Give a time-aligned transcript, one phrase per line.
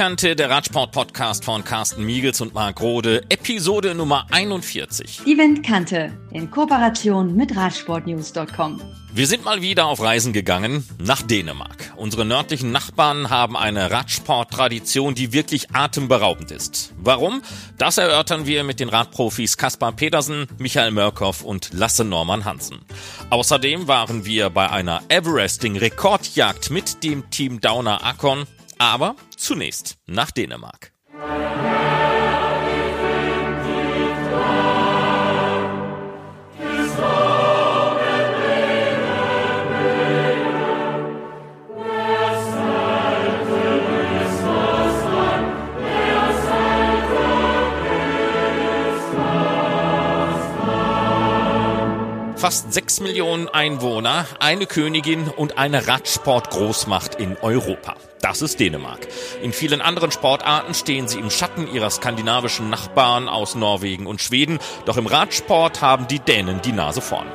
[0.00, 5.20] Windkante, der Radsport-Podcast von Carsten Miegels und Marc Rode, Episode Nummer 41.
[5.26, 8.80] Die Windkante in Kooperation mit Radsportnews.com.
[9.12, 11.92] Wir sind mal wieder auf Reisen gegangen nach Dänemark.
[11.96, 16.94] Unsere nördlichen Nachbarn haben eine Radsport-Tradition, die wirklich atemberaubend ist.
[16.96, 17.42] Warum?
[17.76, 22.78] Das erörtern wir mit den Radprofis Kaspar Pedersen, Michael Mörkow und Lasse Norman Hansen.
[23.28, 28.46] Außerdem waren wir bei einer Everesting-Rekordjagd mit dem Team Downer Akon.
[28.78, 30.92] Aber zunächst nach Dänemark.
[52.40, 57.96] Fast sechs Millionen Einwohner, eine Königin und eine Radsport-Großmacht in Europa.
[58.22, 59.06] Das ist Dänemark.
[59.42, 64.58] In vielen anderen Sportarten stehen sie im Schatten ihrer skandinavischen Nachbarn aus Norwegen und Schweden,
[64.86, 67.26] doch im Radsport haben die Dänen die Nase vorn.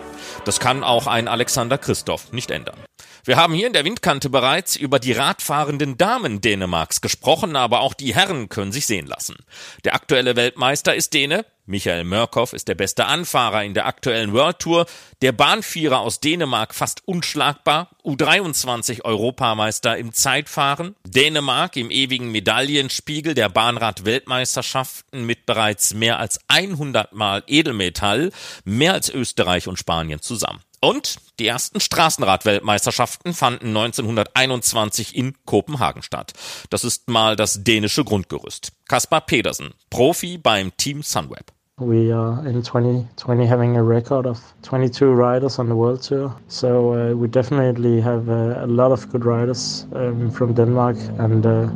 [0.43, 2.79] Das kann auch ein Alexander Christoph nicht ändern.
[3.25, 7.95] Wir haben hier in der Windkante bereits über die radfahrenden Damen Dänemarks gesprochen, aber auch
[7.95, 9.35] die Herren können sich sehen lassen.
[9.83, 14.59] Der aktuelle Weltmeister ist Däne, Michael Mörkow ist der beste Anfahrer in der aktuellen World
[14.59, 14.85] Tour,
[15.23, 23.49] der Bahnvierer aus Dänemark fast unschlagbar, U23 Europameister im Zeitfahren, Dänemark im ewigen Medaillenspiegel der
[23.49, 28.31] Bahnrad-Weltmeisterschaften mit bereits mehr als 100 Mal Edelmetall,
[28.65, 30.61] mehr als Österreich und Spanien zusammen.
[30.85, 36.33] Und die ersten Straßenrad-Weltmeisterschaften fanden 1921 in Kopenhagen statt.
[36.69, 38.71] Das ist mal das dänische Grundgerüst.
[38.87, 41.51] Kaspar Pedersen, Profi beim Team Sunweb.
[41.79, 46.35] We are in 2020 having a record of 22 riders on the World Tour.
[46.49, 50.97] So uh, we definitely have uh, a lot of good riders um, from Denmark.
[51.17, 51.67] And uh,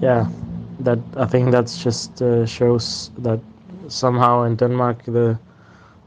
[0.00, 0.28] yeah,
[0.84, 3.40] that I think that just uh, shows that
[3.88, 5.36] somehow in Denmark the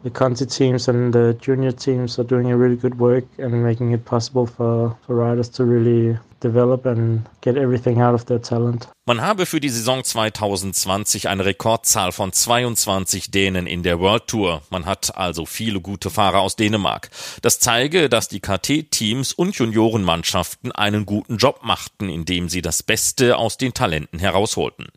[0.07, 3.91] the Conti teams and the junior teams are doing a really good work and making
[3.91, 8.88] it possible for, for riders to really develop and get everything out of their talent.
[9.06, 14.62] Man habe für die Saison 2020 eine Rekordzahl von 22 Dänen in der World Tour.
[14.69, 17.09] Man hat also viele gute Fahrer aus Dänemark.
[17.41, 23.38] Das zeige, dass die KT-Teams und Juniorenmannschaften einen guten Job machten, indem sie das Beste
[23.38, 24.88] aus den Talenten herausholten.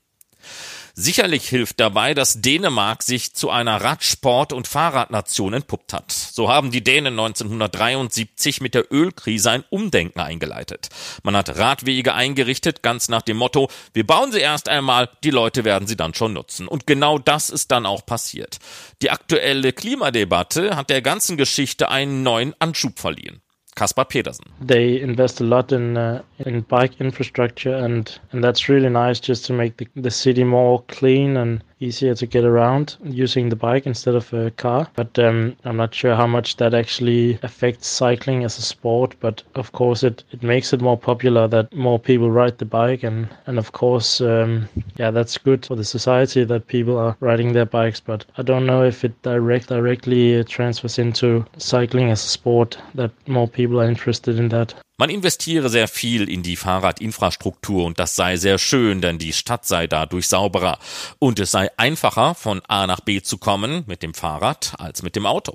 [0.94, 6.12] Sicherlich hilft dabei, dass Dänemark sich zu einer Radsport- und Fahrradnation entpuppt hat.
[6.12, 10.88] So haben die Dänen 1973 mit der Ölkrise ein Umdenken eingeleitet.
[11.22, 15.64] Man hat Radwege eingerichtet, ganz nach dem Motto, wir bauen sie erst einmal, die Leute
[15.64, 16.68] werden sie dann schon nutzen.
[16.68, 18.58] Und genau das ist dann auch passiert.
[19.02, 23.40] Die aktuelle Klimadebatte hat der ganzen Geschichte einen neuen Anschub verliehen.
[23.80, 24.44] Kaspar Pedersen.
[24.60, 29.46] They invest a lot in uh, in bike infrastructure and and that's really nice just
[29.46, 33.86] to make the, the city more clean and easier to get around using the bike
[33.86, 34.86] instead of a car.
[34.94, 39.14] But um, I'm not sure how much that actually affects cycling as a sport.
[39.20, 43.02] But of course, it, it makes it more popular that more people ride the bike.
[43.02, 47.52] And, and of course, um, yeah, that's good for the society that people are riding
[47.52, 48.00] their bikes.
[48.00, 53.10] But I don't know if it direct directly transfers into cycling as a sport, that
[53.26, 54.74] more people are interested in that.
[55.00, 59.64] Man investiere sehr viel in die Fahrradinfrastruktur und das sei sehr schön, denn die Stadt
[59.64, 60.78] sei dadurch sauberer
[61.18, 65.16] und es sei einfacher von A nach B zu kommen mit dem Fahrrad als mit
[65.16, 65.54] dem Auto.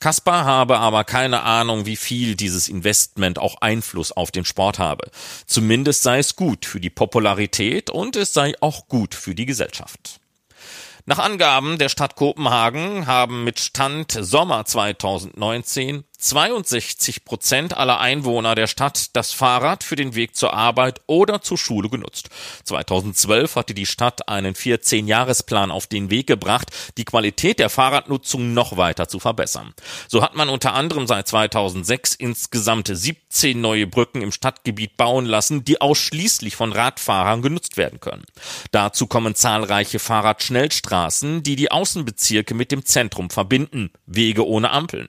[0.00, 5.10] Kaspar habe aber keine Ahnung, wie viel dieses Investment auch Einfluss auf den Sport habe.
[5.44, 10.18] Zumindest sei es gut für die Popularität und es sei auch gut für die Gesellschaft.
[11.08, 18.66] Nach Angaben der Stadt Kopenhagen haben mit Stand Sommer 2019 62 Prozent aller Einwohner der
[18.66, 22.28] Stadt das Fahrrad für den Weg zur Arbeit oder zur Schule genutzt.
[22.64, 28.76] 2012 hatte die Stadt einen 14-Jahresplan auf den Weg gebracht, die Qualität der Fahrradnutzung noch
[28.76, 29.74] weiter zu verbessern.
[30.08, 35.62] So hat man unter anderem seit 2006 insgesamt 17 neue Brücken im Stadtgebiet bauen lassen,
[35.62, 38.24] die ausschließlich von Radfahrern genutzt werden können.
[38.72, 45.08] Dazu kommen zahlreiche Fahrradschnellstraßen, die die Außenbezirke mit dem Zentrum verbinden, Wege ohne Ampeln.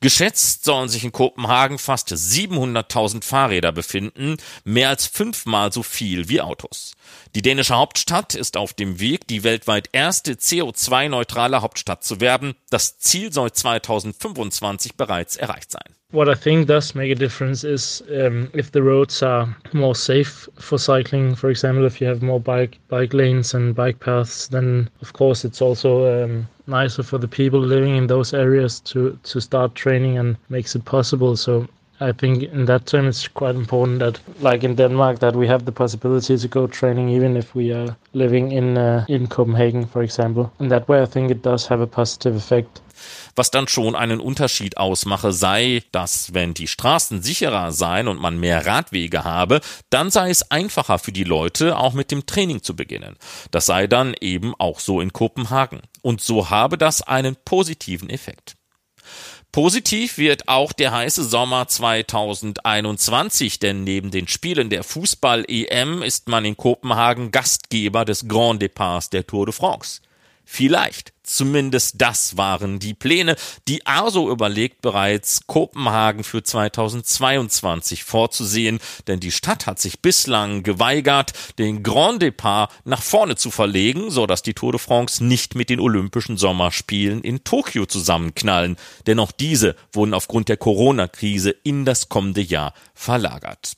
[0.00, 6.40] Geschätzt sollen sich in Kopenhagen fast 700.000 Fahrräder befinden, mehr als fünfmal so viel wie
[6.40, 6.92] Autos.
[7.34, 12.54] Die dänische Hauptstadt ist auf dem Weg, die weltweit erste CO2-neutrale Hauptstadt zu werden.
[12.70, 15.94] Das Ziel soll 2025 bereits erreicht sein.
[16.12, 20.48] What I think does make a difference is um, if the roads are more safe
[20.58, 21.34] for cycling.
[21.34, 25.44] For example, if you have more bike bike lanes and bike paths, then of course
[25.44, 30.16] it's also um, nicer for the people living in those areas to to start training
[30.16, 31.36] and makes it possible.
[31.36, 31.66] So
[32.00, 35.64] I think in that term it's quite important that, like in Denmark, that we have
[35.64, 40.02] the possibility to go training even if we are living in uh, in Copenhagen, for
[40.02, 40.50] example.
[40.58, 42.82] In that way, I think it does have a positive effect.
[43.36, 48.38] Was dann schon einen Unterschied ausmache, sei, dass wenn die Straßen sicherer seien und man
[48.38, 49.60] mehr Radwege habe,
[49.90, 53.16] dann sei es einfacher für die Leute, auch mit dem Training zu beginnen.
[53.50, 55.82] Das sei dann eben auch so in Kopenhagen.
[56.02, 58.56] Und so habe das einen positiven Effekt.
[59.54, 66.44] Positiv wird auch der heiße Sommer 2021, denn neben den Spielen der Fußball-EM ist man
[66.44, 70.00] in Kopenhagen Gastgeber des Grand Departs der Tour de France.
[70.44, 73.36] Vielleicht, zumindest das waren die Pläne.
[73.66, 81.32] Die ASO überlegt bereits, Kopenhagen für 2022 vorzusehen, denn die Stadt hat sich bislang geweigert,
[81.58, 85.70] den Grand Depart nach vorne zu verlegen, so dass die Tour de France nicht mit
[85.70, 88.76] den Olympischen Sommerspielen in Tokio zusammenknallen,
[89.06, 93.74] denn auch diese wurden aufgrund der Corona-Krise in das kommende Jahr verlagert.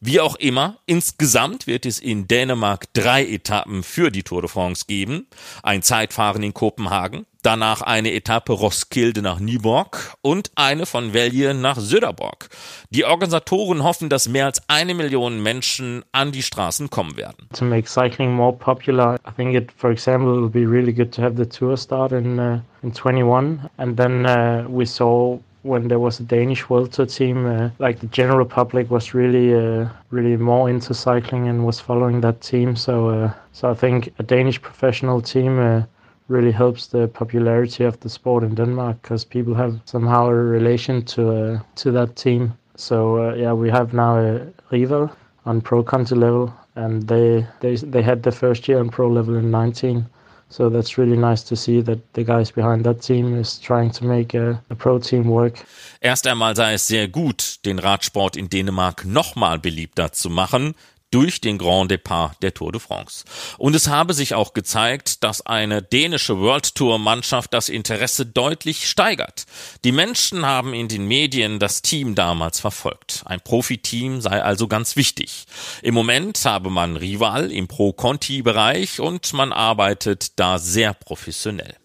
[0.00, 4.84] Wie auch immer, insgesamt wird es in Dänemark drei Etappen für die Tour de France
[4.86, 5.26] geben.
[5.62, 11.78] Ein Zeitfahren in Kopenhagen, danach eine Etappe Roskilde nach Nyborg und eine von Velje nach
[11.78, 12.48] Söderborg.
[12.90, 17.48] Die Organisatoren hoffen, dass mehr als eine Million Menschen an die Straßen kommen werden.
[17.54, 21.22] To make cycling more popular, I think it, for example, will be really good to
[21.22, 25.98] have the tour start in uh, in 21, and then uh, we saw when there
[25.98, 30.36] was a Danish World Tour team, uh, like the general public was really, uh, really
[30.36, 32.76] more into cycling and was following that team.
[32.76, 35.82] So, uh, so I think a Danish professional team uh,
[36.28, 41.02] really helps the popularity of the sport in Denmark because people have somehow a relation
[41.04, 42.52] to uh, to that team.
[42.76, 45.10] So uh, yeah, we have now a rival
[45.46, 49.36] on pro country level, and they they they had the first year on pro level
[49.36, 50.04] in 19.
[50.50, 54.04] So that's really nice to see that the guys behind that team is trying to
[54.04, 55.64] make a, a pro team work.
[56.00, 60.74] Erst einmal sei es sehr gut, den Radsport in Dänemark nochmal beliebter zu machen,
[61.10, 63.24] durch den Grand Depart der Tour de France.
[63.56, 68.88] Und es habe sich auch gezeigt, dass eine dänische World Tour Mannschaft das Interesse deutlich
[68.88, 69.46] steigert.
[69.84, 73.22] Die Menschen haben in den Medien das Team damals verfolgt.
[73.24, 75.46] Ein Profiteam sei also ganz wichtig.
[75.82, 81.77] Im Moment habe man Rival im Pro-Conti-Bereich und man arbeitet da sehr professionell.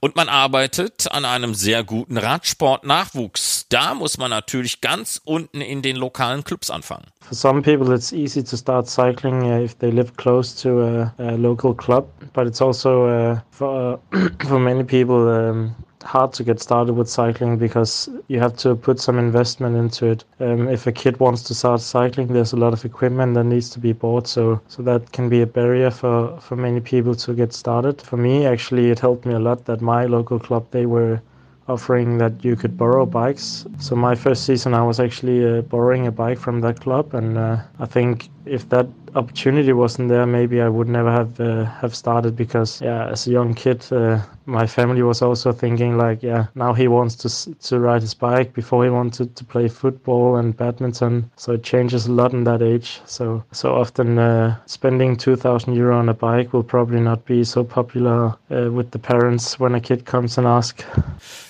[0.00, 3.66] Und man arbeitet an einem sehr guten Radsport-Nachwuchs.
[3.68, 7.06] Da muss man natürlich ganz unten in den lokalen Clubs anfangen.
[7.20, 11.14] For some people, it's easy to start cycling uh, if they live close to a,
[11.18, 16.44] a, local club, but it's also uh, for uh, for many people um, hard to
[16.44, 20.24] get started with cycling because you have to put some investment into it.
[20.40, 23.70] Um, if a kid wants to start cycling, there's a lot of equipment that needs
[23.70, 27.34] to be bought, so so that can be a barrier for for many people to
[27.34, 28.00] get started.
[28.02, 31.20] For me, actually, it helped me a lot that my local club they were
[31.66, 33.66] offering that you could borrow bikes.
[33.78, 37.38] So my first season, I was actually uh, borrowing a bike from that club, and
[37.38, 41.94] uh, I think if that opportunity wasn't there, maybe I would never have uh, have
[41.94, 46.46] started because yeah, as a young kid, uh, my family was also thinking like, yeah,
[46.54, 50.56] now he wants to to ride his bike before he wanted to play football and
[50.56, 51.30] badminton.
[51.36, 53.00] So it changes a lot in that age.
[53.06, 57.44] So so often uh, spending two thousand euro on a bike will probably not be
[57.44, 60.84] so popular uh, with the parents when a kid comes and asks.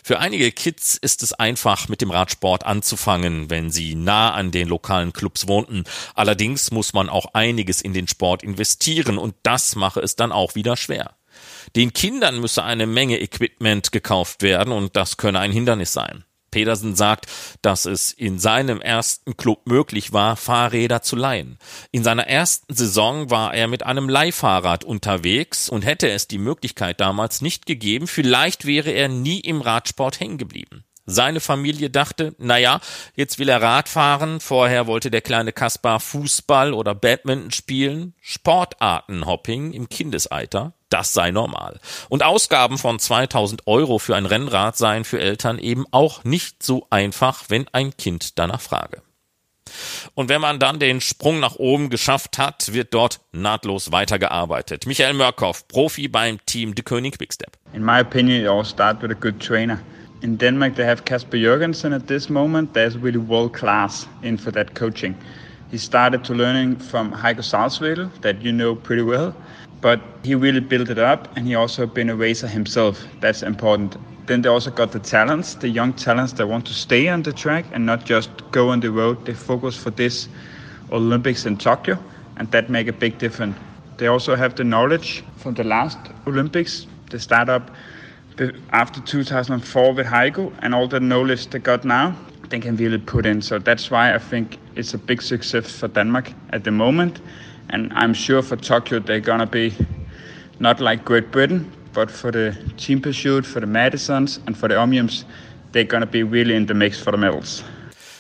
[0.07, 4.69] Für einige Kids ist es einfach, mit dem Radsport anzufangen, wenn sie nah an den
[4.69, 5.85] lokalen Clubs wohnten.
[6.15, 10.55] Allerdings muss man auch einiges in den Sport investieren und das mache es dann auch
[10.55, 11.17] wieder schwer.
[11.77, 16.25] Den Kindern müsse eine Menge Equipment gekauft werden und das könne ein Hindernis sein.
[16.55, 17.27] Pedersen sagt,
[17.63, 21.59] dass es in seinem ersten Club möglich war, Fahrräder zu leihen.
[21.91, 27.01] In seiner ersten Saison war er mit einem Leihfahrrad unterwegs und hätte es die Möglichkeit
[27.01, 30.85] damals nicht gegeben, vielleicht wäre er nie im Radsport hängen geblieben.
[31.07, 32.81] Seine Familie dachte, naja,
[33.15, 39.91] jetzt will er Rad vorher wollte der kleine Kaspar Fußball oder Badminton spielen, Sportartenhopping im
[39.91, 41.79] Kindesalter, das sei normal.
[42.09, 46.87] Und Ausgaben von 2000 Euro für ein Rennrad seien für Eltern eben auch nicht so
[46.89, 49.03] einfach, wenn ein Kind danach frage.
[50.15, 54.87] Und wenn man dann den Sprung nach oben geschafft hat, wird dort nahtlos weitergearbeitet.
[54.87, 57.59] Michael Mörkhoff, Profi beim Team De König Quickstep.
[57.73, 59.81] In my opinion, it all starts with a good trainer.
[60.25, 62.73] In Denmark, they have Kasper Jørgensen at this moment.
[62.73, 65.15] There's really world class in for that coaching.
[65.71, 69.35] He started to learning from Heiko Salzwedel, that you know pretty well.
[69.85, 73.05] but he really built it up and he also been a racer himself.
[73.21, 73.99] That's important.
[74.27, 77.35] Then they also got the talents, the young talents that want to stay on the
[77.35, 79.27] track and not just go on the road.
[79.27, 80.27] They focus for this
[80.91, 81.99] Olympics in Tokyo,
[82.39, 83.57] and that make a big difference.
[83.99, 86.87] They also have the knowledge from the last Olympics.
[87.11, 87.71] They start up
[88.73, 92.17] after 2004 with Heiko and all the knowledge they got now.
[92.51, 93.43] they can really put in.
[93.43, 97.21] So that's why I think it's a big success for Denmark at the moment.
[97.71, 99.73] And I'm sure for Tokyo they're gonna be
[100.61, 104.75] not like Great Britain, but for the team pursuit, for the Madisons and for the
[104.75, 105.25] Omniums,
[105.73, 107.65] they're gonna be really in the mix for the medals.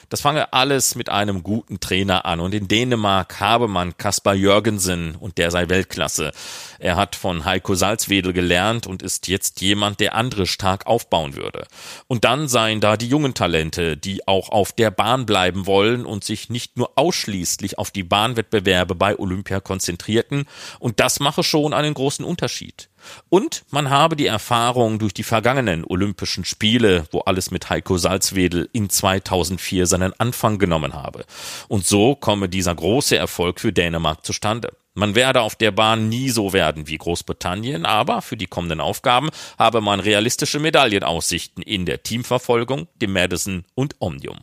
[0.08, 5.16] Das fange alles mit einem guten Trainer an und in Dänemark habe man Kaspar Jörgensen
[5.16, 6.32] und der sei Weltklasse.
[6.78, 11.66] Er hat von Heiko Salzwedel gelernt und ist jetzt jemand, der andere stark aufbauen würde.
[12.06, 16.24] Und dann seien da die jungen Talente, die auch auf der Bahn bleiben wollen und
[16.24, 20.46] sich nicht nur ausschließlich auf die Bahnwettbewerbe bei Olympia konzentrierten
[20.78, 22.88] und das mache schon einen großen Unterschied.
[23.28, 28.68] Und man habe die Erfahrung durch die vergangenen Olympischen Spiele, wo alles mit Heiko Salzwedel
[28.72, 31.24] in 2004 seinen Anfang genommen habe.
[31.68, 34.72] Und so komme dieser große Erfolg für Dänemark zustande.
[34.96, 39.30] Man werde auf der Bahn nie so werden wie Großbritannien, aber für die kommenden Aufgaben
[39.58, 44.38] habe man realistische Medaillenaussichten in der Teamverfolgung, dem Madison und Omnium.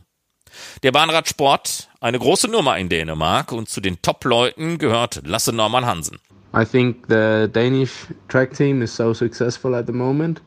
[0.82, 6.18] Der Bahnradsport, eine große Nummer in Dänemark und zu den Top-Leuten gehört Lasse Norman Hansen.
[6.54, 10.40] I think the Danish track team is so successful at the moment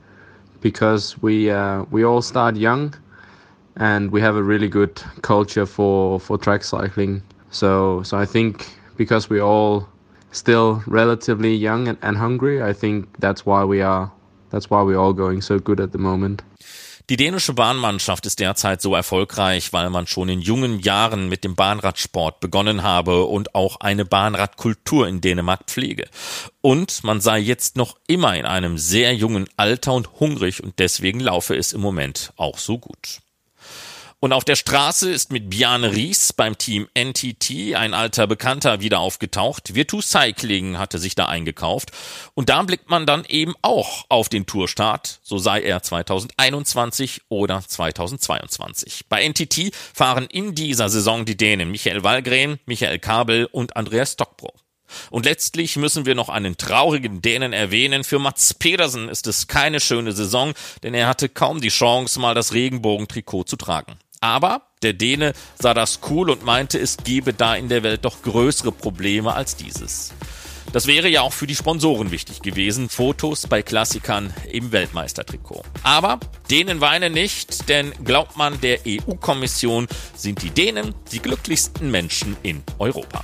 [0.62, 2.94] because we uh, we all start young
[3.78, 7.24] and we have a really good culture for for track cycling.
[7.50, 9.88] So so I think because we're all
[10.32, 14.12] still relatively young and, and hungry, I think that's why we are
[14.52, 16.44] that's why we're all going so good at the moment.
[17.10, 21.54] Die dänische Bahnmannschaft ist derzeit so erfolgreich, weil man schon in jungen Jahren mit dem
[21.54, 26.10] Bahnradsport begonnen habe und auch eine Bahnradkultur in Dänemark pflege.
[26.62, 31.20] Und man sei jetzt noch immer in einem sehr jungen Alter und hungrig und deswegen
[31.20, 33.20] laufe es im Moment auch so gut.
[34.26, 39.00] Und auf der Straße ist mit Bjarne Ries beim Team NTT ein alter Bekannter wieder
[39.00, 39.76] aufgetaucht.
[39.76, 41.92] Virtu Cycling hatte sich da eingekauft.
[42.34, 47.62] Und da blickt man dann eben auch auf den Tourstart, so sei er 2021 oder
[47.62, 49.06] 2022.
[49.10, 54.56] Bei NTT fahren in dieser Saison die Dänen Michael Wallgren, Michael Kabel und Andreas Stockbro.
[55.12, 58.04] Und letztlich müssen wir noch einen traurigen Dänen erwähnen.
[58.04, 62.34] Für Mats Pedersen ist es keine schöne Saison, denn er hatte kaum die Chance, mal
[62.34, 64.00] das Regenbogentrikot zu tragen.
[64.22, 68.22] Aber der Däne sah das cool und meinte, es gebe da in der Welt doch
[68.22, 70.14] größere Probleme als dieses.
[70.72, 72.90] Das wäre ja auch für die Sponsoren wichtig gewesen.
[72.90, 75.64] Fotos bei Klassikern im Weltmeistertrikot.
[75.84, 76.20] Aber
[76.50, 82.62] Dänen weinen nicht, denn glaubt man der EU-Kommission, sind die Dänen die glücklichsten Menschen in
[82.78, 83.24] Europa.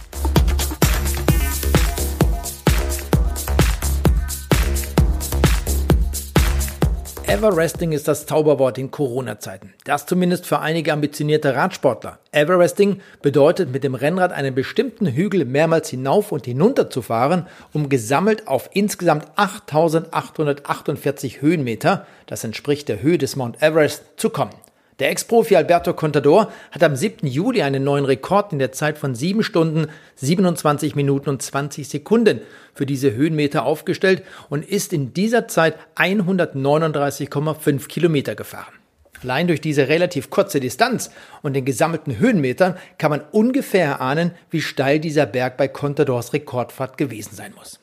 [7.28, 9.74] Everesting ist das Zauberwort in Corona-Zeiten.
[9.86, 12.20] Das zumindest für einige ambitionierte Radsportler.
[12.32, 17.90] Everesting bedeutet mit dem Rennrad einen bestimmten Hügel mehrmals hinauf und hinunter zu fahren, um
[17.90, 24.54] gesammelt auf insgesamt 8848 Höhenmeter, das entspricht der Höhe des Mount Everest, zu kommen.
[25.02, 27.26] Der Ex-Profi Alberto Contador hat am 7.
[27.26, 32.42] Juli einen neuen Rekord in der Zeit von 7 Stunden, 27 Minuten und 20 Sekunden
[32.76, 38.76] für diese Höhenmeter aufgestellt und ist in dieser Zeit 139,5 Kilometer gefahren.
[39.24, 41.10] Allein durch diese relativ kurze Distanz
[41.42, 47.00] und den gesammelten Höhenmetern kann man ungefähr erahnen, wie steil dieser Berg bei Contadors Rekordfahrt
[47.00, 47.81] gewesen sein muss.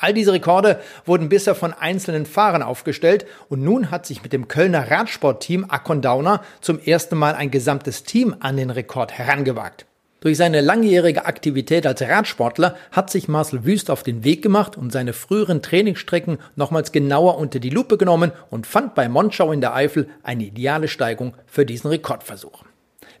[0.00, 4.48] All diese Rekorde wurden bisher von einzelnen Fahrern aufgestellt und nun hat sich mit dem
[4.48, 5.66] Kölner Radsportteam
[6.00, 9.84] Downer zum ersten Mal ein gesamtes Team an den Rekord herangewagt.
[10.20, 14.92] Durch seine langjährige Aktivität als Radsportler hat sich Marcel Wüst auf den Weg gemacht und
[14.92, 19.74] seine früheren Trainingsstrecken nochmals genauer unter die Lupe genommen und fand bei Monschau in der
[19.74, 22.64] Eifel eine ideale Steigung für diesen Rekordversuch.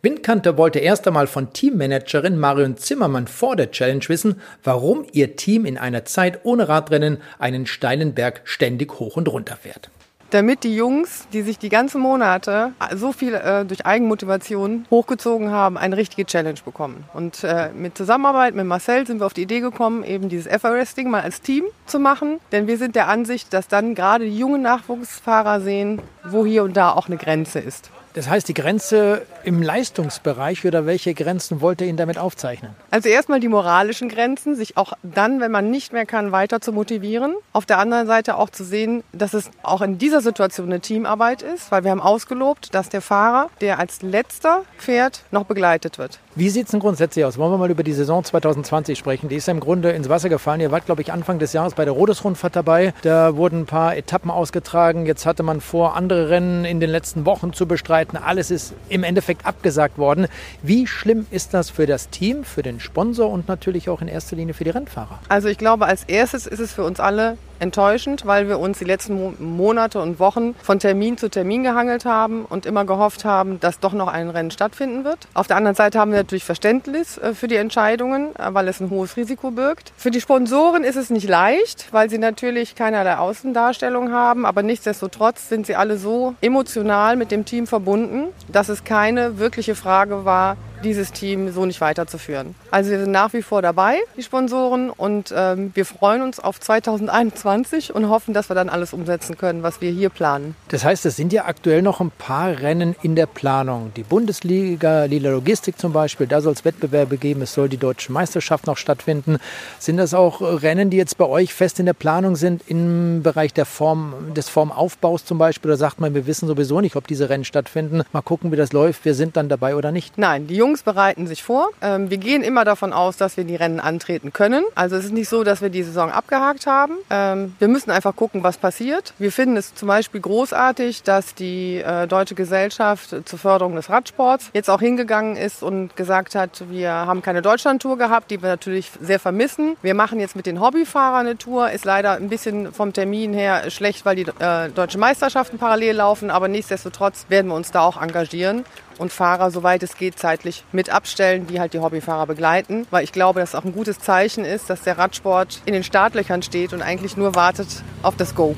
[0.02, 5.66] Windkante wollte erst einmal von Teammanagerin Marion Zimmermann vor der Challenge wissen, warum ihr Team
[5.66, 9.90] in einer Zeit ohne Radrennen einen steilen Berg ständig hoch und runter fährt
[10.30, 15.76] damit die Jungs, die sich die ganzen Monate so viel äh, durch Eigenmotivation hochgezogen haben,
[15.76, 17.04] eine richtige Challenge bekommen.
[17.12, 21.10] Und äh, mit Zusammenarbeit mit Marcel sind wir auf die Idee gekommen, eben dieses Everesting
[21.10, 22.38] mal als Team zu machen.
[22.52, 26.76] Denn wir sind der Ansicht, dass dann gerade die jungen Nachwuchsfahrer sehen, wo hier und
[26.76, 27.90] da auch eine Grenze ist.
[28.14, 32.74] Das heißt, die Grenze im Leistungsbereich oder welche Grenzen wollt ihr ihn damit aufzeichnen?
[32.90, 36.72] Also erstmal die moralischen Grenzen, sich auch dann, wenn man nicht mehr kann, weiter zu
[36.72, 37.34] motivieren.
[37.52, 41.42] Auf der anderen Seite auch zu sehen, dass es auch in dieser Situation eine Teamarbeit
[41.42, 46.18] ist, weil wir haben ausgelobt, dass der Fahrer, der als letzter fährt, noch begleitet wird.
[46.36, 47.38] Wie sieht es denn grundsätzlich aus?
[47.38, 49.28] Wollen wir mal über die Saison 2020 sprechen?
[49.28, 50.60] Die ist ja im Grunde ins Wasser gefallen.
[50.60, 52.94] Ihr wart, glaube ich, Anfang des Jahres bei der Rodesrundfahrt dabei.
[53.02, 55.06] Da wurden ein paar Etappen ausgetragen.
[55.06, 58.16] Jetzt hatte man vor, andere Rennen in den letzten Wochen zu bestreiten.
[58.16, 60.28] Alles ist im Endeffekt abgesagt worden.
[60.62, 64.36] Wie schlimm ist das für das Team, für den Sponsor und natürlich auch in erster
[64.36, 65.18] Linie für die Rennfahrer?
[65.28, 68.84] Also ich glaube, als erstes ist es für uns alle enttäuschend, weil wir uns die
[68.84, 73.80] letzten Monate und Wochen von Termin zu Termin gehangelt haben und immer gehofft haben, dass
[73.80, 75.28] doch noch ein Rennen stattfinden wird.
[75.34, 78.80] Auf der anderen Seite haben wir natürlich Verständnis äh, für die Entscheidungen, äh, weil es
[78.80, 79.92] ein hohes Risiko birgt.
[79.96, 85.48] Für die Sponsoren ist es nicht leicht, weil sie natürlich keinerlei Außendarstellung haben, aber nichtsdestotrotz
[85.48, 90.56] sind sie alle so emotional mit dem Team verbunden, dass es keine wirkliche Frage war,
[90.84, 92.54] dieses Team so nicht weiterzuführen.
[92.70, 96.60] Also wir sind nach wie vor dabei, die Sponsoren, und ähm, wir freuen uns auf
[96.60, 100.54] 2021 und hoffen, dass wir dann alles umsetzen können, was wir hier planen.
[100.68, 103.92] Das heißt, es sind ja aktuell noch ein paar Rennen in der Planung.
[103.96, 108.12] Die Bundesliga, Lila Logistik zum Beispiel, da soll es Wettbewerbe geben, es soll die deutsche
[108.12, 109.38] Meisterschaft noch stattfinden.
[109.78, 113.52] Sind das auch Rennen, die jetzt bei euch fest in der Planung sind, im Bereich
[113.52, 115.70] der Form, des Formaufbaus zum Beispiel?
[115.70, 118.02] Oder sagt man, wir wissen sowieso nicht, ob diese Rennen stattfinden.
[118.12, 119.04] Mal gucken, wie das läuft.
[119.04, 120.18] Wir sind dann dabei oder nicht?
[120.18, 121.70] Nein, die Jungs bereiten sich vor.
[121.82, 124.62] Ähm, wir gehen immer davon aus, dass wir die Rennen antreten können.
[124.76, 126.94] Also es ist nicht so, dass wir die Saison abgehakt haben.
[127.10, 129.12] Ähm, wir müssen einfach gucken, was passiert.
[129.18, 134.50] Wir finden es zum Beispiel großartig, dass die äh, Deutsche Gesellschaft zur Förderung des Radsports
[134.54, 138.92] jetzt auch hingegangen ist und gesagt hat, wir haben keine Deutschlandtour gehabt, die wir natürlich
[139.00, 139.76] sehr vermissen.
[139.82, 141.72] Wir machen jetzt mit den Hobbyfahrern eine Tour.
[141.72, 146.30] Ist leider ein bisschen vom Termin her schlecht, weil die äh, deutsche Meisterschaften parallel laufen.
[146.30, 148.64] Aber nichtsdestotrotz werden wir uns da auch engagieren
[149.00, 152.86] und Fahrer, soweit es geht, zeitlich mit abstellen, die halt die Hobbyfahrer begleiten.
[152.90, 156.42] Weil ich glaube, dass auch ein gutes Zeichen ist, dass der Radsport in den Startlöchern
[156.42, 158.54] steht und eigentlich nur wartet auf das Go.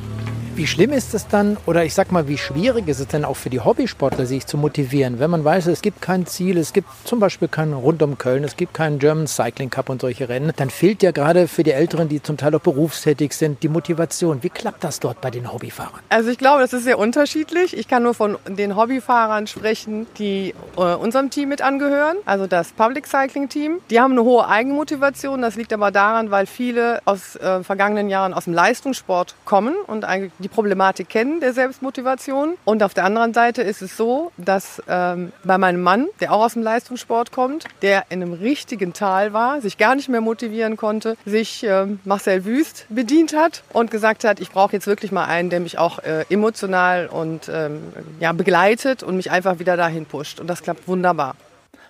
[0.54, 3.37] Wie schlimm ist es dann, oder ich sag mal, wie schwierig ist es denn auch
[3.37, 6.88] für die Hobbysportler, sich zu motivieren, wenn man weiß, es gibt kein Ziel, es gibt
[7.04, 10.52] zum Beispiel keinen rund um Köln, es gibt keinen German Cycling Cup und solche Rennen,
[10.56, 14.42] dann fehlt ja gerade für die Älteren, die zum Teil auch berufstätig sind, die Motivation.
[14.42, 16.00] Wie klappt das dort bei den Hobbyfahrern?
[16.11, 17.75] Also ich glaube, das ist sehr unterschiedlich.
[17.75, 22.73] Ich kann nur von den Hobbyfahrern sprechen, die äh, unserem Team mit angehören, also das
[22.73, 23.78] Public Cycling Team.
[23.88, 25.40] Die haben eine hohe Eigenmotivation.
[25.40, 30.04] Das liegt aber daran, weil viele aus äh, vergangenen Jahren aus dem Leistungssport kommen und
[30.04, 32.54] eigentlich die Problematik kennen der Selbstmotivation.
[32.64, 36.44] Und auf der anderen Seite ist es so, dass ähm, bei meinem Mann, der auch
[36.44, 40.76] aus dem Leistungssport kommt, der in einem richtigen Tal war, sich gar nicht mehr motivieren
[40.76, 45.24] konnte, sich ähm, Marcel Wüst bedient hat und gesagt hat, ich brauche jetzt wirklich mal
[45.24, 47.81] einen, der mich auch äh, emotional und ähm,
[48.20, 50.40] ja, begleitet und mich einfach wieder dahin pusht.
[50.40, 51.37] Und das klappt wunderbar.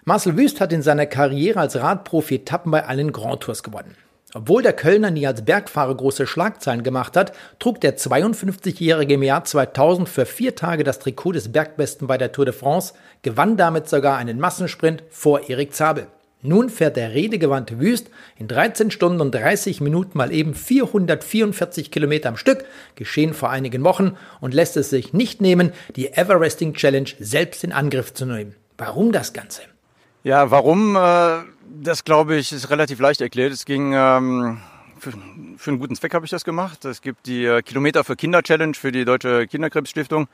[0.05, 3.95] Marcel Wüst hat in seiner Karriere als Radprofi Etappen bei allen Grand Tours gewonnen.
[4.35, 9.45] Obwohl der Kölner nie als Bergfahrer große Schlagzeilen gemacht hat, trug der 52-Jährige im Jahr
[9.45, 13.91] 2000 für vier Tage das Trikot des Bergbesten bei der Tour de France, gewann damit
[13.91, 16.07] sogar einen Massensprint vor Erik Zabel.
[16.41, 22.31] Nun fährt der redegewandte Wüst in 13 Stunden und 30 Minuten mal eben 444 Kilometer
[22.31, 22.65] am Stück,
[22.97, 27.73] geschehen vor einigen Wochen, und lässt es sich nicht nehmen, die Everesting Challenge selbst in
[27.73, 28.57] Angriff zu nehmen.
[28.79, 29.61] Warum das Ganze?
[30.25, 30.97] Ja, warum?
[30.97, 33.53] Äh das glaube ich ist relativ leicht erklärt.
[33.53, 34.59] Es ging ähm,
[34.99, 35.13] für,
[35.57, 36.85] für, einen guten Zweck habe ich das gemacht.
[36.85, 40.29] Es gibt die äh, Kilometer für Kinder Challenge für die Deutsche Kinderkrebsstiftung.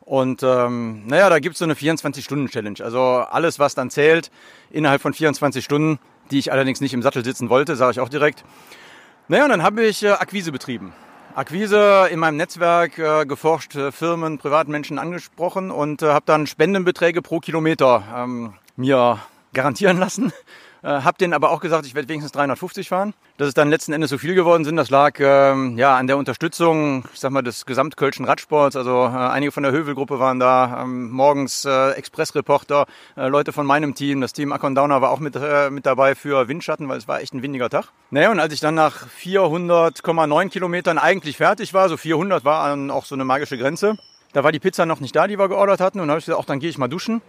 [0.00, 2.84] Und ähm, naja, da gibt es so eine 24-Stunden-Challenge.
[2.84, 4.30] Also alles, was dann zählt,
[4.70, 5.98] innerhalb von 24 Stunden,
[6.30, 8.44] die ich allerdings nicht im Sattel sitzen wollte, sage ich auch direkt.
[9.28, 10.92] Naja, und dann habe ich äh, Akquise betrieben.
[11.34, 17.22] Akquise in meinem Netzwerk äh, geforscht, äh, Firmen, Privatmenschen angesprochen und äh, habe dann Spendenbeträge
[17.22, 19.18] pro Kilometer ähm, mir
[19.54, 20.32] garantieren lassen.
[20.84, 23.14] Äh, hab denen aber auch gesagt, ich werde wenigstens 350 fahren.
[23.38, 26.18] Dass es dann letzten Endes so viel geworden sind, das lag ähm, ja an der
[26.18, 28.76] Unterstützung, ich sag mal, des gesamtkölschen Radsports.
[28.76, 32.84] Also äh, einige von der Hövelgruppe waren da, ähm, morgens äh, Expressreporter,
[33.16, 36.14] äh, Leute von meinem Team, das Team Akon Downer war auch mit, äh, mit dabei
[36.14, 37.86] für Windschatten, weil es war echt ein windiger Tag.
[38.10, 42.90] Naja, und als ich dann nach 400,9 Kilometern eigentlich fertig war, so 400 war dann
[42.90, 43.96] auch so eine magische Grenze,
[44.34, 46.00] da war die Pizza noch nicht da, die wir geordert hatten.
[46.00, 47.22] Und habe ich gesagt, auch dann gehe ich mal duschen.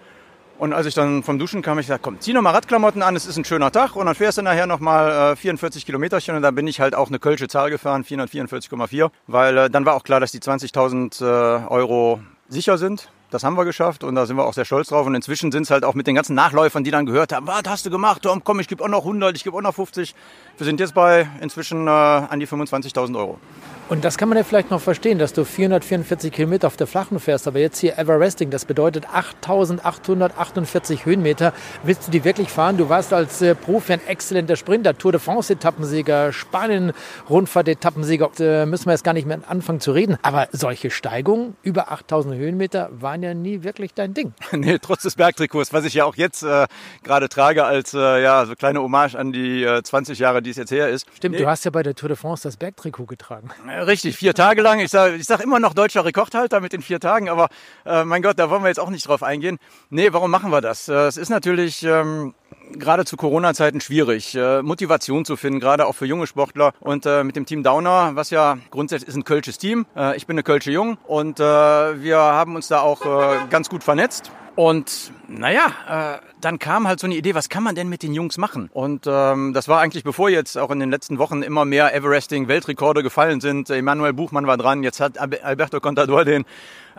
[0.58, 3.26] Und als ich dann vom Duschen kam, ich gesagt, komm, zieh nochmal Radklamotten an, es
[3.26, 3.96] ist ein schöner Tag.
[3.96, 7.10] Und dann fährst du nachher nochmal äh, 44 Kilometerchen und dann bin ich halt auch
[7.10, 9.10] eine kölsche Zahl gefahren, 444,4.
[9.28, 13.10] Weil äh, dann war auch klar, dass die 20.000 äh, Euro sicher sind.
[13.32, 15.06] Das haben wir geschafft und da sind wir auch sehr stolz drauf.
[15.06, 17.64] Und inzwischen sind es halt auch mit den ganzen Nachläufern, die dann gehört haben, was
[17.68, 20.16] hast du gemacht, Tom, komm, ich gebe auch noch 100, ich gebe auch noch 50.
[20.58, 23.40] Wir sind jetzt bei inzwischen äh, an die 25.000 Euro.
[23.88, 27.20] Und das kann man ja vielleicht noch verstehen, dass du 444 Kilometer auf der Flachen
[27.20, 31.54] fährst, aber jetzt hier Everesting, das bedeutet 8848 Höhenmeter.
[31.84, 32.78] Willst du die wirklich fahren?
[32.78, 36.94] Du warst als äh, Profi ein exzellenter Sprinter, Tour de France Etappensieger, Spanien
[37.30, 38.32] Rundfahrt Etappensieger.
[38.36, 40.18] Da müssen wir jetzt gar nicht mehr anfangen zu reden.
[40.24, 44.34] Aber solche Steigungen über 8000 Höhenmeter waren ja nie wirklich dein Ding.
[44.52, 46.66] nee, trotz des Bergtrikots, was ich ja auch jetzt äh,
[47.04, 50.58] gerade trage als äh, ja, so kleine Hommage an die äh, 20 Jahre, die es
[50.58, 51.06] jetzt her ist.
[51.16, 51.44] Stimmt, nee.
[51.44, 53.52] du hast ja bei der Tour de France das Bergtrikot getragen.
[53.82, 54.80] Richtig, vier Tage lang.
[54.80, 57.50] Ich sage ich sag immer noch deutscher Rekordhalter mit den vier Tagen, aber
[57.86, 59.58] äh, mein Gott, da wollen wir jetzt auch nicht drauf eingehen.
[59.90, 60.88] Nee, warum machen wir das?
[60.88, 62.34] Äh, es ist natürlich ähm,
[62.74, 66.74] gerade zu Corona-Zeiten schwierig, äh, Motivation zu finden, gerade auch für junge Sportler.
[66.80, 70.28] Und äh, mit dem Team Downer, was ja grundsätzlich ist ein Kölsches Team, äh, ich
[70.28, 74.32] bin eine Kölsche Jung und äh, wir haben uns da auch äh, ganz gut vernetzt.
[74.56, 78.14] Und naja, äh, dann kam halt so eine Idee, was kann man denn mit den
[78.14, 78.70] Jungs machen?
[78.72, 83.04] Und ähm, das war eigentlich, bevor jetzt auch in den letzten Wochen immer mehr Everesting-Weltrekorde
[83.04, 83.70] gefallen sind.
[83.70, 86.46] Emanuel Buchmann war dran, jetzt hat Alberto Contador den.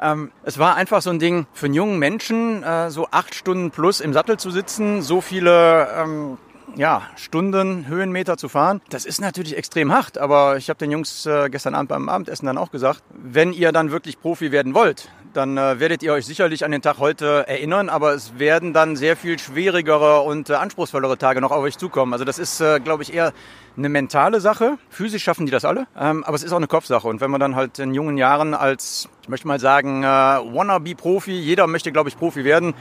[0.01, 3.71] Ähm, es war einfach so ein Ding für einen jungen Menschen, äh, so acht Stunden
[3.71, 6.39] plus im Sattel zu sitzen, so viele ähm,
[6.77, 8.81] ja, Stunden, Höhenmeter zu fahren.
[8.91, 12.47] Das ist natürlich extrem hart, aber ich habe den Jungs äh, gestern Abend beim Abendessen
[12.47, 16.27] dann auch gesagt, wenn ihr dann wirklich Profi werden wollt, dann äh, werdet ihr euch
[16.27, 20.55] sicherlich an den Tag heute erinnern, aber es werden dann sehr viel schwierigere und äh,
[20.55, 22.13] anspruchsvollere Tage noch auf euch zukommen.
[22.13, 23.33] Also das ist, äh, glaube ich, eher
[23.77, 24.79] eine mentale Sache.
[24.89, 27.07] Physisch schaffen die das alle, ähm, aber es ist auch eine Kopfsache.
[27.09, 31.33] Und wenn man dann halt in jungen Jahren als, ich möchte mal sagen, äh, Wannabe-Profi,
[31.33, 32.75] jeder möchte, glaube ich, Profi werden,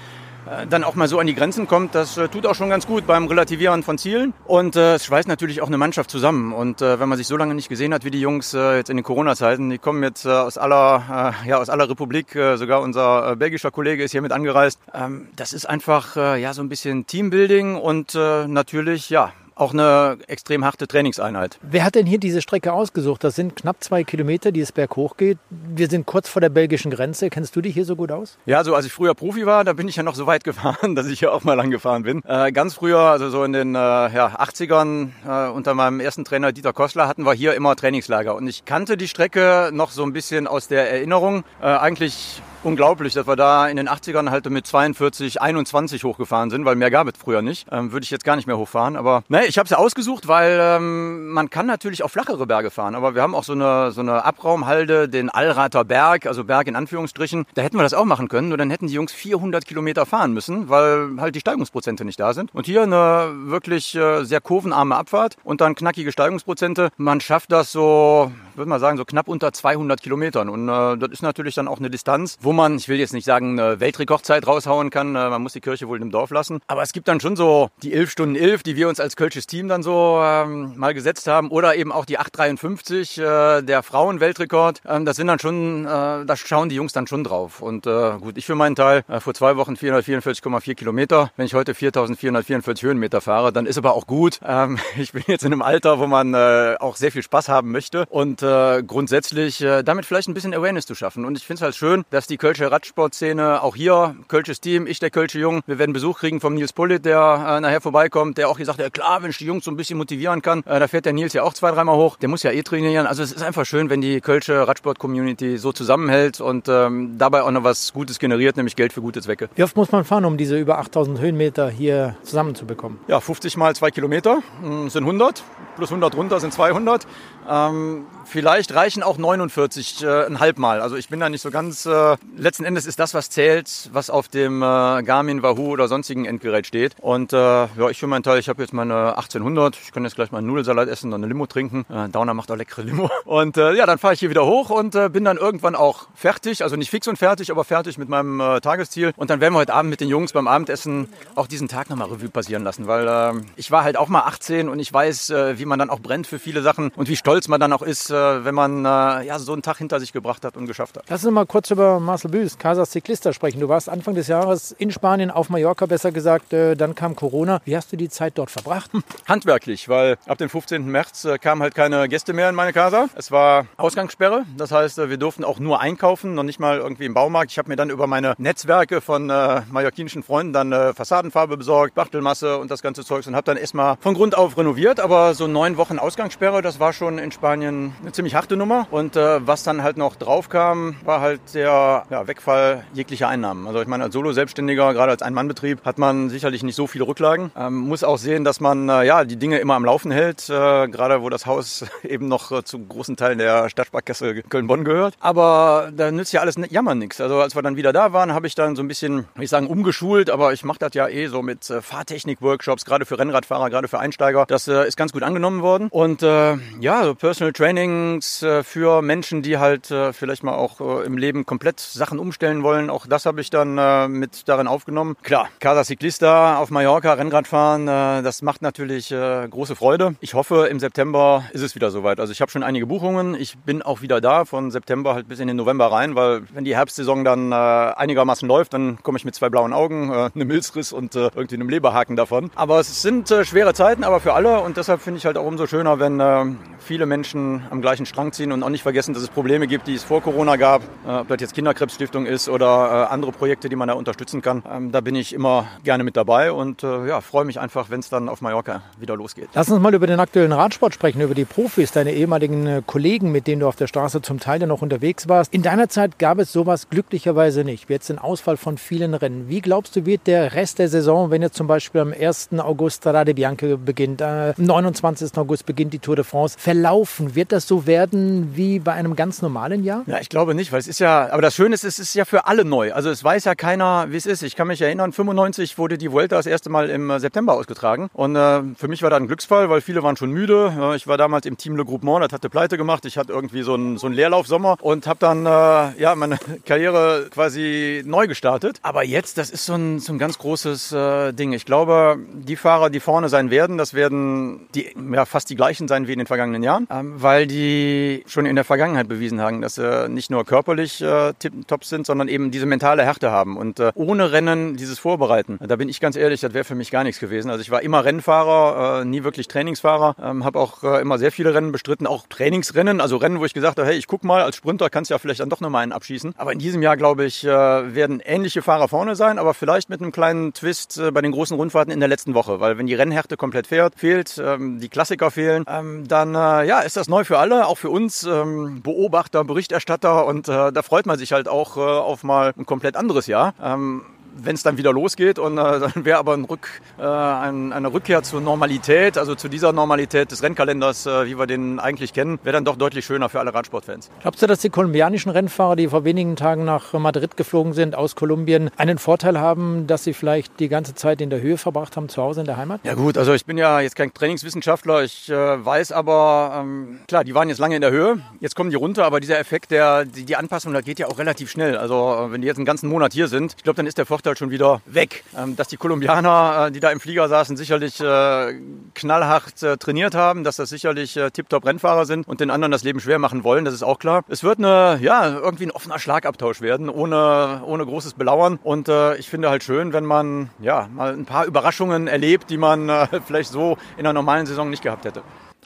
[0.70, 3.08] dann auch mal so an die Grenzen kommt, das äh, tut auch schon ganz gut
[3.08, 4.34] beim Relativieren von Zielen.
[4.46, 6.54] Und äh, es schweißt natürlich auch eine Mannschaft zusammen.
[6.54, 8.90] Und äh, wenn man sich so lange nicht gesehen hat wie die Jungs äh, jetzt
[8.90, 12.58] in den Corona-Zeiten, die kommen jetzt äh, aus aller, äh, ja, aus aller Republik, äh,
[12.58, 14.80] sogar unser äh, belgischer Kollege ist hier mit angereist.
[14.94, 19.74] Ähm, das ist einfach äh, ja so ein bisschen Teambuilding und äh, natürlich ja auch
[19.74, 21.58] eine extrem harte Trainingseinheit.
[21.62, 23.24] Wer hat denn hier diese Strecke ausgesucht?
[23.24, 25.38] Das sind knapp zwei Kilometer, die es berghoch geht.
[25.50, 27.30] Wir sind kurz vor der belgischen Grenze.
[27.30, 28.38] Kennst du dich hier so gut aus?
[28.46, 30.96] Ja, so als ich früher Profi war, da bin ich ja noch so weit gefahren,
[30.96, 32.22] dass ich hier auch mal lang gefahren bin.
[32.28, 36.52] Äh, ganz früher, also so in den äh, ja, 80ern, äh, unter meinem ersten Trainer
[36.52, 38.36] Dieter Kostler, hatten wir hier immer Trainingslager.
[38.36, 41.44] Und ich kannte die Strecke noch so ein bisschen aus der Erinnerung.
[41.62, 46.66] Äh, eigentlich unglaublich, dass wir da in den 80ern halt mit 42, 21 hochgefahren sind,
[46.66, 47.68] weil mehr gab es früher nicht.
[47.72, 48.96] Ähm, Würde ich jetzt gar nicht mehr hochfahren.
[48.96, 52.72] Aber ne, ich habe es ja ausgesucht, weil ähm, man kann natürlich auch flachere Berge
[52.72, 52.96] fahren.
[52.96, 56.76] Aber wir haben auch so eine, so eine Abraumhalde, den Allrater Berg, also Berg in
[56.76, 57.46] Anführungsstrichen.
[57.54, 58.50] Da hätten wir das auch machen können.
[58.50, 62.34] Nur dann hätten die Jungs 400 Kilometer fahren müssen, weil halt die Steigungsprozente nicht da
[62.34, 62.54] sind.
[62.54, 66.90] Und hier eine wirklich äh, sehr kurvenarme Abfahrt und dann knackige Steigungsprozente.
[66.98, 70.50] Man schafft das so, würde man sagen, so knapp unter 200 Kilometern.
[70.50, 73.26] Und äh, das ist natürlich dann auch eine Distanz, wo man, ich will jetzt nicht
[73.26, 75.16] sagen, eine Weltrekordzeit raushauen kann.
[75.16, 76.60] Äh, man muss die Kirche wohl im Dorf lassen.
[76.68, 79.48] Aber es gibt dann schon so die 11 Stunden 11, die wir uns als Kölsches
[79.48, 81.50] Team dann so ähm, mal gesetzt haben.
[81.50, 84.82] Oder eben auch die 853, äh, der Frauenweltrekord.
[84.88, 87.62] Ähm, das sind dann schon, äh, da schauen die Jungs dann schon drauf.
[87.62, 91.32] Und äh, gut, ich für meinen Teil, äh, vor zwei Wochen 444,4 Kilometer.
[91.36, 94.40] Wenn ich heute 4444 Höhenmeter fahre, dann ist aber auch gut.
[94.46, 97.72] Ähm, ich bin jetzt in einem Alter, wo man äh, auch sehr viel Spaß haben
[97.72, 98.06] möchte.
[98.10, 101.26] Und äh, grundsätzlich äh, damit vielleicht ein bisschen Awareness zu schaffen.
[101.26, 105.00] Und ich finde es halt schön, dass die Kölsche Radsportszene auch hier, Kölsches Team, ich
[105.00, 108.50] der Kölsche Jung, wir werden Besuch kriegen vom Nils Pullit, der äh, nachher vorbeikommt, der
[108.50, 110.80] auch gesagt hat, ja klar, wenn ich die Jungs so ein bisschen motivieren kann, äh,
[110.80, 113.08] da fährt der Nils ja auch zwei, dreimal hoch, der muss ja eh trainieren.
[113.08, 117.52] Also es ist einfach schön, wenn die Kölsche Radsport-Community so zusammenhält und ähm, dabei auch
[117.52, 119.50] noch was Gutes generiert, nämlich Geld für gute Zwecke.
[119.56, 123.00] Wie oft muss man fahren, um diese über 8000 Höhenmeter hier zusammenzubekommen?
[123.08, 125.44] Ja, 50 mal zwei Kilometer hm, sind 100,
[125.76, 127.06] plus 100 runter sind 200.
[127.48, 130.82] Ähm, vielleicht reichen auch 49 äh, ein halbmal.
[130.82, 131.86] Also ich bin da nicht so ganz.
[131.86, 136.26] Äh, letzten Endes ist das, was zählt, was auf dem äh, Garmin, Wahoo oder sonstigen
[136.26, 136.96] Endgerät steht.
[137.02, 139.78] Und äh, ja, ich für meinen Teil, ich habe jetzt meine 1800.
[139.84, 141.86] Ich kann jetzt gleich mal einen Nudelsalat essen und eine Limo trinken.
[141.90, 143.10] Äh, Downer macht auch leckere Limo.
[143.26, 146.08] Und äh, ja, dann fahre ich hier wieder hoch und äh, bin dann irgendwann auch
[146.14, 146.64] fertig.
[146.64, 149.14] Also nicht fix und fertig, aber fertig mit meinem äh, Tagesziel.
[149.18, 152.10] Und dann werden wir heute Abend mit den Jungs beim Abendessen auch diesen Tag nochmal
[152.10, 155.60] Revue passieren lassen, weil äh, ich war halt auch mal 18 und ich weiß, äh,
[155.60, 158.10] wie man dann auch brennt für viele Sachen und wie stolz man dann auch ist,
[158.10, 161.06] äh, wenn man äh, ja, so einen Tag hinter sich gebracht hat und geschafft hat.
[161.10, 163.60] Lass uns mal kurz über Marcel Büß, Casas Ciclista, sprechen.
[163.60, 167.62] Du warst Anfang des Jahres in Spanien, auf Mallorca besser gesagt, äh, dann kam Corona.
[167.66, 168.92] Wie hast du die Zeit dort verbracht?
[169.28, 170.86] Handwerklich, weil ab dem 15.
[170.86, 173.08] März kamen halt keine Gäste mehr in meine Casa.
[173.16, 177.14] Es war Ausgangssperre, das heißt, wir durften auch nur einkaufen, noch nicht mal irgendwie im
[177.14, 177.52] Baumarkt.
[177.52, 181.96] Ich habe mir dann über meine Netzwerke von äh, mallorquinischen Freunden dann äh, Fassadenfarbe besorgt,
[181.96, 185.00] Bachtelmasse und das ganze Zeugs und habe dann erstmal von Grund auf renoviert.
[185.00, 188.88] Aber so neun Wochen Ausgangssperre, das war schon in Spanien eine ziemlich harte Nummer.
[188.92, 193.66] Und äh, was dann halt noch drauf kam, war halt der ja, Wegfall jeglicher Einnahmen.
[193.66, 197.52] Also ich meine, als Solo-Selbstständiger, gerade als Ein-Mann-Betrieb, hat man sicherlich nicht so viele Rücklagen.
[197.58, 200.90] Ähm, muss auch sehen, dass man äh, ja die Dinge immer am Laufen hält, äh,
[200.90, 205.14] gerade wo das Haus eben noch äh, zu großen Teilen der Stadtsparkasse Köln-Bonn gehört.
[205.22, 207.22] Aber da nützt ja alles jammern nichts.
[207.22, 209.68] Also als wir dann wieder da waren, habe ich dann so ein bisschen, ich sagen,
[209.68, 213.88] umgeschult, aber ich mache das ja eh so mit äh, Fahrtechnik-Workshops, gerade für Rennradfahrer, gerade
[213.88, 214.44] für Einsteiger.
[214.50, 215.88] Das äh, ist ganz gut angenommen worden.
[215.92, 221.18] Und äh, ja, so Personal Training Chance für Menschen, die halt vielleicht mal auch im
[221.18, 222.90] Leben komplett Sachen umstellen wollen.
[222.90, 225.16] Auch das habe ich dann mit darin aufgenommen.
[225.24, 230.16] Klar, Casa Ciclista auf Mallorca, Rennradfahren, das macht natürlich große Freude.
[230.20, 232.20] Ich hoffe, im September ist es wieder soweit.
[232.20, 233.36] Also ich habe schon einige Buchungen.
[233.36, 236.66] Ich bin auch wieder da von September halt bis in den November rein, weil wenn
[236.66, 241.16] die Herbstsaison dann einigermaßen läuft, dann komme ich mit zwei blauen Augen, einem Milzriss und
[241.16, 242.52] irgendwie einem Leberhaken davon.
[242.56, 245.48] Aber es sind schwere Zeiten, aber für alle und deshalb finde ich halt halt auch
[245.48, 246.46] umso schöner, wenn äh,
[246.80, 249.96] viele Menschen am gleichen Strang ziehen und auch nicht vergessen, dass es Probleme gibt, die
[249.96, 250.82] es vor Corona gab.
[251.06, 254.64] Äh, ob das jetzt Kinderkrebsstiftung ist oder äh, andere Projekte, die man da unterstützen kann.
[254.70, 258.00] Ähm, da bin ich immer gerne mit dabei und äh, ja, freue mich einfach, wenn
[258.00, 259.50] es dann auf Mallorca wieder losgeht.
[259.54, 263.32] Lass uns mal über den aktuellen Radsport sprechen, über die Profis, deine ehemaligen äh, Kollegen,
[263.32, 265.54] mit denen du auf der Straße zum Teil ja noch unterwegs warst.
[265.54, 267.90] In deiner Zeit gab es sowas glücklicherweise nicht.
[267.90, 269.50] Jetzt den Ausfall von vielen Rennen.
[269.50, 272.50] Wie glaubst du, wird der Rest der Saison, wenn jetzt zum Beispiel am 1.
[272.60, 275.15] August Strade Bianca beginnt, äh, 29.
[275.16, 275.38] 20.
[275.38, 277.36] August beginnt die Tour de France, verlaufen?
[277.36, 280.04] Wird das so werden wie bei einem ganz normalen Jahr?
[280.08, 282.26] Ja, ich glaube nicht, weil es ist ja, aber das Schöne ist, es ist ja
[282.26, 282.94] für alle neu.
[282.94, 284.44] Also es weiß ja keiner, wie es ist.
[284.44, 288.10] Ich kann mich erinnern, 95 wurde die Vuelta das erste Mal im äh, September ausgetragen.
[288.14, 290.94] Und äh, für mich war da ein Glücksfall, weil viele waren schon müde.
[290.96, 293.06] Ich war damals im Team Le Groupement, das hatte Pleite gemacht.
[293.06, 297.28] Ich hatte irgendwie so einen, so einen Leerlaufsommer und habe dann äh, ja, meine Karriere
[297.32, 298.80] quasi neu gestartet.
[298.82, 301.54] Aber jetzt, das ist so ein, so ein ganz großes äh, Ding.
[301.54, 305.88] Ich glaube, die Fahrer, die vorne sein werden, das werden die ja fast die gleichen
[305.88, 309.62] sein wie in den vergangenen Jahren, ähm, weil die schon in der Vergangenheit bewiesen haben,
[309.62, 311.34] dass sie nicht nur körperlich äh,
[311.68, 313.58] top sind, sondern eben diese mentale Härte haben.
[313.58, 316.92] Und äh, ohne Rennen dieses Vorbereiten, da bin ich ganz ehrlich, das wäre für mich
[316.92, 317.50] gar nichts gewesen.
[317.50, 321.32] Also ich war immer Rennfahrer, äh, nie wirklich Trainingsfahrer, ähm, habe auch äh, immer sehr
[321.32, 324.42] viele Rennen bestritten, auch Trainingsrennen, also Rennen, wo ich gesagt habe, hey, ich guck mal,
[324.42, 326.34] als Sprinter kannst du ja vielleicht dann doch nochmal einen abschießen.
[326.38, 330.02] Aber in diesem Jahr, glaube ich, äh, werden ähnliche Fahrer vorne sein, aber vielleicht mit
[330.02, 332.96] einem kleinen Twist äh, bei den großen Rundfahrten in der letzten Woche, weil wenn die
[332.96, 337.26] Rennhärte komplett fährt, fehlt, ähm, die Klassiker fehlen, ähm, dann äh, ja, ist das neu
[337.26, 341.50] für alle, auch für uns ähm, Beobachter, Berichterstatter und äh, da freut man sich halt
[341.50, 343.56] auch äh, auf mal ein komplett anderes Jahr.
[343.62, 344.04] Ähm,
[344.36, 345.40] wenn es dann wieder losgeht.
[345.40, 349.50] Und äh, dann wäre aber ein Rück, äh, ein, eine Rückkehr zur Normalität, also zu
[349.50, 353.30] dieser Normalität des Rennkalenders, äh, wie wir den eigentlich kennen, wäre dann doch deutlich schöner
[353.30, 354.10] für alle Radsportfans.
[354.22, 358.16] Glaubst du, dass die kolumbianischen Rennfahrer, die vor wenigen Tagen nach Madrid geflogen sind aus
[358.16, 362.10] Kolumbien, einen Vorteil haben, dass sie vielleicht die ganze Zeit in der Höhe verbracht haben,
[362.10, 362.82] zu Hause in der Heimat?
[362.84, 367.24] Ja gut, also ich bin ja jetzt kein Trainingswissenschaftler, ich äh, weiß aber, ähm, klar,
[367.24, 370.06] die waren jetzt lange in der Höhe, jetzt kommen die runter, aber dieser Effekt, der,
[370.06, 371.78] die, die Anpassung, da geht ja auch relativ schnell.
[371.78, 374.06] Also äh, wenn die jetzt einen ganzen Monat hier sind, ich glaube, dann ist der
[374.06, 375.24] Vorteil halt schon wieder weg.
[375.38, 378.54] Ähm, dass die Kolumbianer, äh, die da im Flieger saßen, sicherlich äh,
[378.94, 383.00] knallhart äh, trainiert haben, dass das sicherlich tiptop Rennfahrer sind und den anderen das Leben
[383.00, 384.24] schwer machen wollen, das ist auch klar.
[384.28, 388.60] Es wird eine, ja, irgendwie ein offener Schlagabtausch werden, ohne, ohne großes Belauern.
[388.64, 392.58] Und äh, ich finde halt schön, wenn man ja mal ein paar Überraschungen erlebt, die
[392.58, 395.22] man äh, vielleicht so in einer normalen Saison nicht gehabt hätte.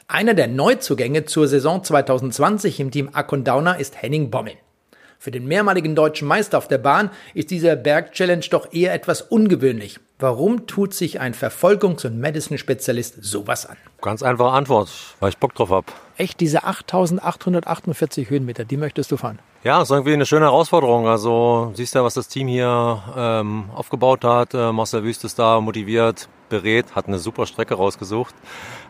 [0.08, 4.54] Einer der Neuzugänge zur Saison 2020 im Team Akondauner ist Henning Bommel.
[5.22, 10.00] Für den mehrmaligen deutschen Meister auf der Bahn ist dieser Berg-Challenge doch eher etwas ungewöhnlich.
[10.18, 13.76] Warum tut sich ein Verfolgungs- und Medicine-Spezialist sowas an?
[14.00, 14.88] Ganz einfache Antwort,
[15.20, 15.88] weil ich Bock drauf habe.
[16.16, 19.40] Echt, diese 8848 Höhenmeter, die möchtest du fahren?
[19.62, 21.06] Ja, ist irgendwie eine schöne Herausforderung.
[21.06, 24.54] Also siehst ja, was das Team hier ähm, aufgebaut hat.
[24.54, 28.34] Äh, Marcel Wüst ist da motiviert, berät, hat eine super Strecke rausgesucht.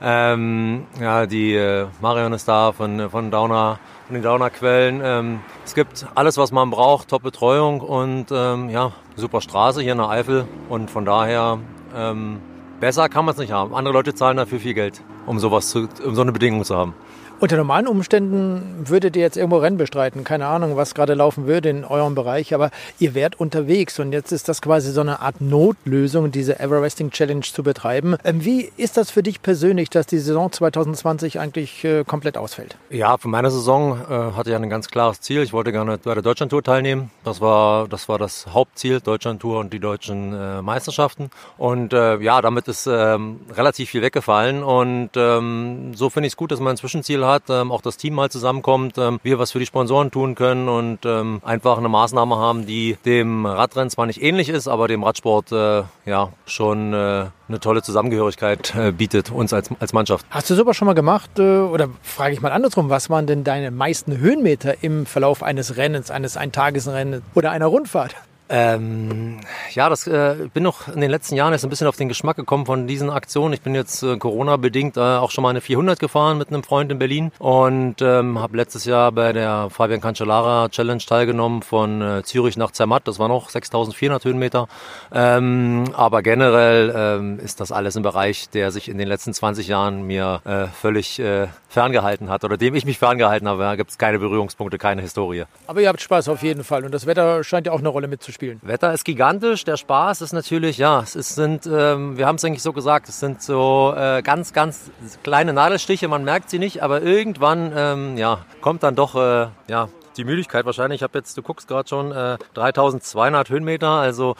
[0.01, 5.01] Ähm, ja, die äh, Marion ist da von, von Downer von den Downer-Quellen.
[5.05, 9.99] Ähm, es gibt alles, was man braucht, Top-Betreuung und ähm, ja, super Straße hier in
[9.99, 10.49] der Eifel.
[10.68, 11.61] Und von daher,
[11.96, 12.40] ähm,
[12.81, 13.73] besser kann man es nicht haben.
[13.73, 16.92] Andere Leute zahlen dafür viel Geld, um sowas zu, um so eine Bedingung zu haben.
[17.40, 20.24] Unter normalen Umständen würdet ihr jetzt irgendwo Rennen bestreiten.
[20.24, 24.31] Keine Ahnung, was gerade laufen würde in eurem Bereich, aber ihr wärt unterwegs und jetzt
[24.31, 28.16] ist das quasi so eine Art Notlösung, diese Everesting Challenge zu betreiben.
[28.24, 32.76] Ähm, wie ist das für dich persönlich, dass die Saison 2020 eigentlich äh, komplett ausfällt?
[32.90, 35.40] Ja, für meine Saison äh, hatte ich ein ganz klares Ziel.
[35.42, 37.11] Ich wollte gerne bei der Deutschlandtour teilnehmen.
[37.24, 41.31] Das war das, war das Hauptziel, Deutschlandtour und die deutschen äh, Meisterschaften.
[41.57, 46.50] Und ja, damit ist ähm, relativ viel weggefallen und ähm, so finde ich es gut,
[46.53, 49.53] dass man ein Zwischenziel hat hat, ähm, auch das Team mal zusammenkommt, ähm, wir was
[49.53, 54.07] für die Sponsoren tun können und ähm, einfach eine Maßnahme haben, die dem Radrennen zwar
[54.07, 59.31] nicht ähnlich ist, aber dem Radsport äh, ja schon äh, eine tolle Zusammengehörigkeit äh, bietet,
[59.31, 60.27] uns als, als Mannschaft.
[60.31, 61.38] Hast du sowas schon mal gemacht?
[61.38, 65.77] Äh, oder frage ich mal andersrum, was waren denn deine meisten Höhenmeter im Verlauf eines
[65.77, 68.14] Rennens, eines Eintagesrennens oder einer Rundfahrt?
[68.53, 69.39] Ähm,
[69.75, 72.35] ja, das äh, bin noch in den letzten Jahren jetzt ein bisschen auf den Geschmack
[72.35, 73.55] gekommen von diesen Aktionen.
[73.55, 76.91] Ich bin jetzt äh, Corona-bedingt äh, auch schon mal eine 400 gefahren mit einem Freund
[76.91, 82.23] in Berlin und ähm, habe letztes Jahr bei der Fabian Cancellara Challenge teilgenommen von äh,
[82.25, 83.07] Zürich nach Zermatt.
[83.07, 84.67] Das war noch 6.400 Höhenmeter.
[85.15, 89.69] Ähm, aber generell ähm, ist das alles ein Bereich, der sich in den letzten 20
[89.69, 93.63] Jahren mir äh, völlig äh, ferngehalten hat oder dem ich mich ferngehalten habe.
[93.63, 95.45] Da gibt es keine Berührungspunkte, keine Historie.
[95.69, 98.09] Aber ihr habt Spaß auf jeden Fall und das Wetter scheint ja auch eine Rolle
[98.09, 98.39] mitzuspielen.
[98.62, 102.62] Wetter ist gigantisch, der Spaß ist natürlich, ja, es sind, ähm, wir haben es eigentlich
[102.62, 104.90] so gesagt, es sind so äh, ganz, ganz
[105.22, 109.88] kleine Nadelstiche, man merkt sie nicht, aber irgendwann, ähm, ja, kommt dann doch, äh, ja,
[110.16, 111.00] die Müdigkeit wahrscheinlich.
[111.00, 114.37] Ich habe jetzt, du guckst gerade schon, äh, 3200 Höhenmeter, also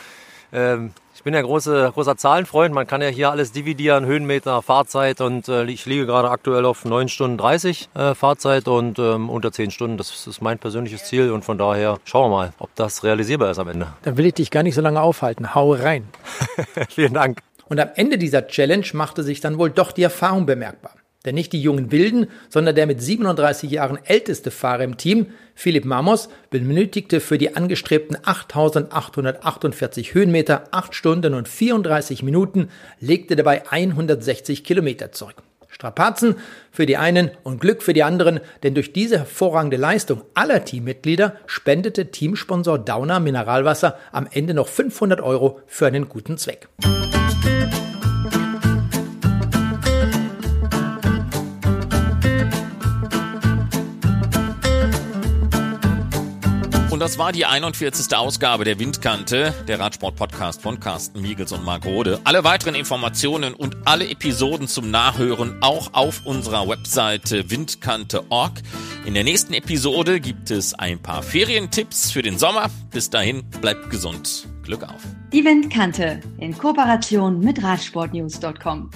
[0.53, 2.75] ähm, ich bin ja große, großer Zahlenfreund.
[2.75, 6.87] Man kann ja hier alles dividieren, Höhenmeter, Fahrzeit und äh, ich liege gerade aktuell auf
[6.87, 9.99] 9 Stunden 30 äh, Fahrzeit und ähm, unter 10 Stunden.
[9.99, 13.59] Das ist mein persönliches Ziel und von daher schauen wir mal, ob das realisierbar ist
[13.59, 13.89] am Ende.
[14.01, 15.55] Dann will ich dich gar nicht so lange aufhalten.
[15.55, 16.09] Hau rein.
[16.89, 17.41] Vielen Dank.
[17.69, 20.93] Und am Ende dieser Challenge machte sich dann wohl doch die Erfahrung bemerkbar.
[21.27, 25.85] Denn nicht die jungen Wilden, sondern der mit 37 Jahren älteste Fahrer im Team, Philipp
[25.85, 32.69] Mamos, benötigte für die angestrebten 8848 Höhenmeter 8 Stunden und 34 Minuten,
[33.01, 35.43] legte dabei 160 Kilometer zurück.
[35.69, 36.37] Strapazen
[36.71, 41.37] für die einen und Glück für die anderen, denn durch diese hervorragende Leistung aller Teammitglieder
[41.47, 46.69] spendete Teamsponsor Downer Mineralwasser am Ende noch 500 Euro für einen guten Zweck.
[57.01, 58.15] Und das war die 41.
[58.15, 62.21] Ausgabe der Windkante, der Radsport-Podcast von Carsten Miegels und Marc Rode.
[62.25, 68.53] Alle weiteren Informationen und alle Episoden zum Nachhören auch auf unserer Webseite windkante.org.
[69.07, 72.69] In der nächsten Episode gibt es ein paar Ferientipps für den Sommer.
[72.91, 74.47] Bis dahin, bleibt gesund.
[74.63, 75.01] Glück auf.
[75.33, 78.91] Die Windkante in Kooperation mit Radsportnews.com.